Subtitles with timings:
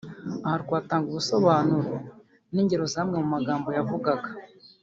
[0.45, 1.93] aha twatanga ubusobanuro
[2.53, 4.29] n’ingero z’amwe mu magambo yavugaga